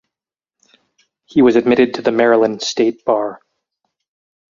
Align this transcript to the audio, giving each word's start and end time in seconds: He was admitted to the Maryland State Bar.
He 1.25 1.43
was 1.43 1.55
admitted 1.55 1.93
to 1.93 2.01
the 2.01 2.11
Maryland 2.11 2.63
State 2.63 3.05
Bar. 3.05 3.39